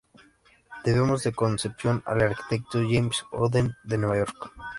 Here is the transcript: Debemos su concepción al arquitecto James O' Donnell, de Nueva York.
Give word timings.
Debemos 0.83 1.21
su 1.21 1.31
concepción 1.31 2.01
al 2.07 2.21
arquitecto 2.23 2.79
James 2.81 3.23
O' 3.31 3.49
Donnell, 3.49 3.75
de 3.83 3.97
Nueva 3.99 4.17
York. 4.17 4.51